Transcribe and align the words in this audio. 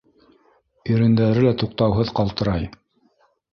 Ирендәре 0.93 1.45
лә 1.49 1.53
туҡтауһыҙ 1.65 2.15
ҡалтырай. 2.23 2.69